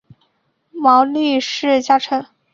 [0.71, 2.25] 毛利氏家臣。